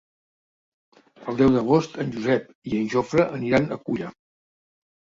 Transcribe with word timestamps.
El 1.27 1.37
deu 1.41 1.53
d'agost 1.57 2.01
en 2.05 2.11
Josep 2.17 2.51
i 2.71 2.75
en 2.81 2.91
Jofre 2.97 3.31
aniran 3.39 3.71
a 3.79 3.83
Culla. 3.89 4.15